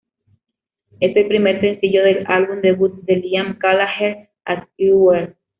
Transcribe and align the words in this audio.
Es 0.99 1.15
el 1.15 1.27
primer 1.27 1.61
sencillo 1.61 2.01
del 2.03 2.25
álbum 2.27 2.59
debut 2.61 3.03
de 3.03 3.17
Liam 3.17 3.59
Gallagher, 3.59 4.29
As 4.45 4.65
You 4.75 4.95
Were. 4.95 5.35